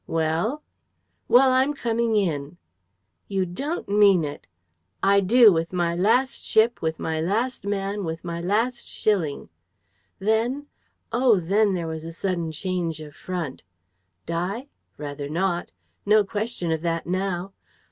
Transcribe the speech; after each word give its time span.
'Well?' 0.07 0.63
'Well, 1.27 1.51
I'm 1.51 1.75
coming 1.75 2.15
in.' 2.15 2.57
'You 3.27 3.45
don't 3.45 3.87
mean 3.87 4.23
it?' 4.23 4.47
'I 5.03 5.19
do 5.19 5.53
with 5.53 5.71
my 5.71 5.93
last 5.95 6.43
ship, 6.43 6.81
with 6.81 6.97
my 6.97 7.21
last 7.21 7.67
man, 7.67 8.03
with 8.03 8.23
my 8.23 8.41
last 8.41 8.87
shilling.' 8.87 9.49
Then... 10.17 10.65
oh, 11.11 11.39
then 11.39 11.75
there 11.75 11.85
was 11.85 12.03
a 12.03 12.13
sudden 12.13 12.51
change 12.51 12.99
of 12.99 13.13
front! 13.15 13.61
Die? 14.25 14.69
Rather 14.97 15.29
not! 15.29 15.69
No 16.03 16.23
question 16.23 16.71
of 16.71 16.81
that 16.81 17.05
now! 17.05 17.53